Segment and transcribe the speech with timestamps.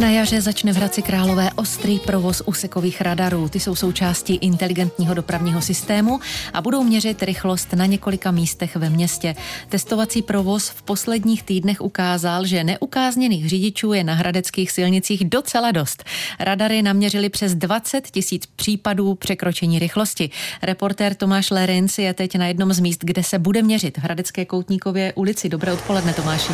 [0.00, 3.48] Na jaře začne v Hradci Králové ostrý provoz úsekových radarů.
[3.48, 6.20] Ty jsou součástí inteligentního dopravního systému
[6.52, 9.34] a budou měřit rychlost na několika místech ve městě.
[9.68, 16.04] Testovací provoz v posledních týdnech ukázal, že neukázněných řidičů je na hradeckých silnicích docela dost.
[16.38, 20.30] Radary naměřili přes 20 tisíc případů překročení rychlosti.
[20.62, 24.44] Reportér Tomáš Lerinc je teď na jednom z míst, kde se bude měřit v Hradecké
[24.44, 25.48] Koutníkově ulici.
[25.48, 26.52] Dobré odpoledne, Tomáši.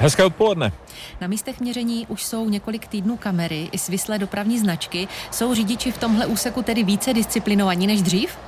[0.00, 0.72] Hezké odpoledne.
[1.20, 5.08] Na místech měření už jsou několik týdnů kamery i svislé dopravní značky.
[5.30, 8.38] Jsou řidiči v tomhle úseku tedy více disciplinovaní než dřív?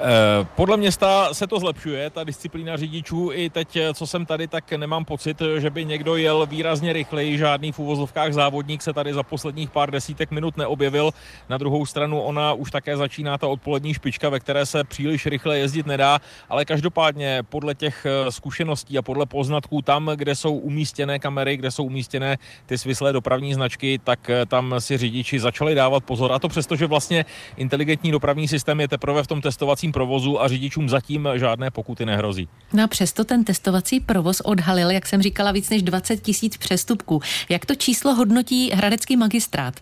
[0.00, 3.30] Eh, podle města se to zlepšuje, ta disciplína řidičů.
[3.32, 7.38] I teď, eh, co jsem tady, tak nemám pocit, že by někdo jel výrazně rychleji.
[7.38, 11.10] Žádný v úvozovkách závodník se tady za posledních pár desítek minut neobjevil.
[11.48, 15.58] Na druhou stranu ona už také začíná ta odpolední špička, ve které se příliš rychle
[15.58, 16.18] jezdit nedá,
[16.48, 21.70] ale každopádně podle těch eh, zkušeností a podle poznatků tam, kde jsou umístěné kamery, kde
[21.70, 26.32] jsou umístěné ty svislé dopravní značky, tak tam si řidiči začali dávat pozor.
[26.32, 27.24] A to přesto, že vlastně
[27.56, 32.06] inteligentní dopravní systém je teprve v tom testovacím testovacím provozu a řidičům zatím žádné pokuty
[32.06, 32.48] nehrozí.
[32.72, 37.20] No a přesto ten testovací provoz odhalil, jak jsem říkala, víc než 20 tisíc přestupků.
[37.48, 39.74] Jak to číslo hodnotí hradecký magistrát?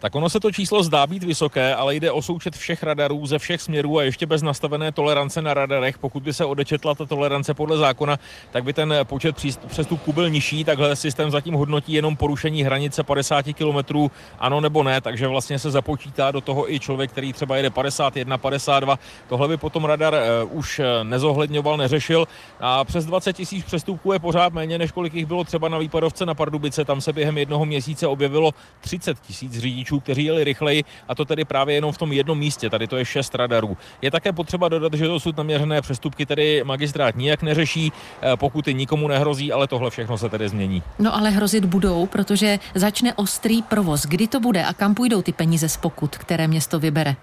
[0.00, 3.38] Tak ono se to číslo zdá být vysoké, ale jde o součet všech radarů ze
[3.38, 5.98] všech směrů a ještě bez nastavené tolerance na radarech.
[5.98, 8.18] Pokud by se odečetla ta tolerance podle zákona,
[8.50, 10.64] tak by ten počet přestupků byl nižší.
[10.64, 15.70] Takhle systém zatím hodnotí jenom porušení hranice 50 km, ano nebo ne, takže vlastně se
[15.70, 18.98] započítá do toho i člověk, který třeba jede 51, 52.
[19.28, 22.28] Tohle by potom radar uh, už eh, nezohledňoval, neřešil.
[22.60, 26.26] A přes 20 tisíc přestupků je pořád méně, než kolik jich bylo třeba na výpadovce
[26.26, 26.84] na Pardubice.
[26.84, 31.24] Tam se během jednoho měsíce objevilo 30 tisíc řidičů řidičů, kteří jeli rychleji a to
[31.24, 32.70] tedy právě jenom v tom jednom místě.
[32.70, 33.76] Tady to je šest radarů.
[34.02, 39.08] Je také potřeba dodat, že dosud naměřené přestupky tedy magistrát nijak neřeší, eh, pokuty nikomu
[39.08, 40.82] nehrozí, ale tohle všechno se tedy změní.
[40.98, 44.06] No ale hrozit budou, protože začne ostrý provoz.
[44.06, 47.16] Kdy to bude a kam půjdou ty peníze z pokut, které město vybere?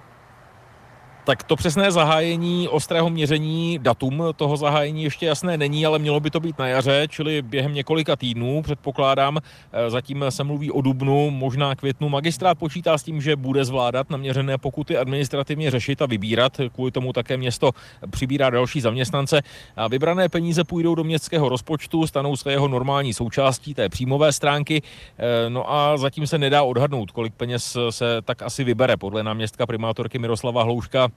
[1.26, 6.30] Tak to přesné zahájení ostrého měření, datum toho zahájení ještě jasné není, ale mělo by
[6.30, 9.38] to být na jaře, čili během několika týdnů, předpokládám.
[9.74, 12.10] Eh, zatím se mluví o dubnu, možná květnu.
[12.10, 16.58] Magistrát počítá s tím, že bude zvládat naměřené pokuty administrativně řešit a vybírat.
[16.74, 17.72] Kvůli tomu také město
[18.10, 19.42] přibírá další zaměstnance.
[19.76, 24.82] A vybrané peníze půjdou do městského rozpočtu, stanou se jeho normální součástí té příjmové stránky.
[25.18, 28.98] Eh, no a zatím se nedá odhadnout, kolik peněz se tak asi vybere.
[28.98, 31.15] Podle náměstka primátorky Miroslava Hlouška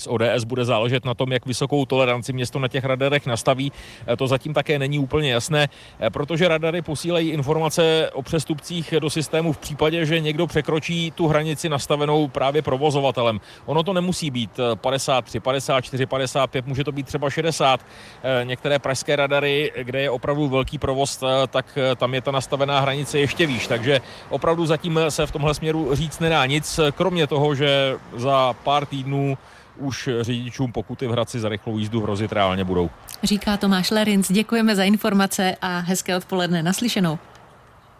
[0.00, 3.72] z ODS bude záležet na tom, jak vysokou toleranci město na těch radarech nastaví.
[4.08, 5.68] E, to zatím také není úplně jasné,
[6.00, 11.28] e, protože radary posílají informace o přestupcích do systému v případě, že někdo překročí tu
[11.28, 13.40] hranici nastavenou právě provozovatelem.
[13.66, 17.80] Ono to nemusí být 53, 54, 55, může to být třeba 60.
[18.22, 23.18] E, některé pražské radary, kde je opravdu velký provoz, tak tam je ta nastavená hranice
[23.18, 23.66] ještě výš.
[23.66, 28.86] Takže opravdu zatím se v tomhle směru říct nedá nic, kromě toho, že za pár
[28.86, 29.38] týdnů
[29.78, 32.90] už řidičům pokuty v Hradci za rychlou jízdu hrozit reálně budou.
[33.22, 37.18] Říká Tomáš Lerinc, děkujeme za informace a hezké odpoledne naslyšenou.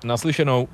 [0.04, 0.68] Naslyšenou.